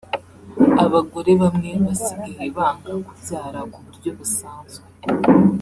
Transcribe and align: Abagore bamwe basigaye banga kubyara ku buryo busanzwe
Abagore 0.83 1.31
bamwe 1.41 1.69
basigaye 1.85 2.45
banga 2.57 2.93
kubyara 3.05 3.59
ku 3.71 3.79
buryo 3.85 4.09
busanzwe 4.17 4.85